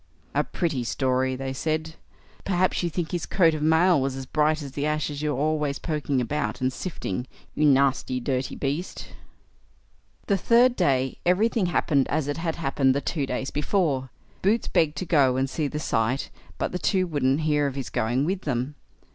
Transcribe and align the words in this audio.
"A 0.33 0.43
pretty 0.43 0.83
story", 0.83 1.35
they 1.35 1.53
said. 1.53 1.93
"Perhaps 2.43 2.81
you 2.81 2.89
think 2.89 3.11
his 3.11 3.27
coat 3.27 3.53
of 3.53 3.61
mail 3.61 4.01
was 4.01 4.15
as 4.15 4.25
bright 4.25 4.63
as 4.63 4.71
the 4.71 4.83
ashes 4.87 5.21
you 5.21 5.31
are 5.31 5.37
always 5.37 5.77
poking 5.77 6.19
about, 6.19 6.59
and 6.59 6.73
sifting, 6.73 7.27
you 7.53 7.65
nasty 7.67 8.19
dirty 8.19 8.55
beast." 8.55 9.09
The 10.25 10.37
third 10.37 10.75
day 10.75 11.19
everything 11.23 11.67
happened 11.67 12.07
as 12.07 12.27
it 12.27 12.37
had 12.37 12.55
happened 12.55 12.95
the 12.95 12.99
two 13.01 13.27
days 13.27 13.51
before. 13.51 14.09
Boots 14.41 14.67
begged 14.67 14.97
to 14.97 15.05
go 15.05 15.37
and 15.37 15.47
see 15.47 15.67
the 15.67 15.77
sight, 15.79 16.31
but 16.57 16.71
the 16.71 16.79
two 16.79 17.05
wouldn't 17.05 17.41
hear 17.41 17.67
of 17.67 17.75
his 17.75 17.91
going 17.91 18.25
with 18.25 18.41
them. 18.41 18.73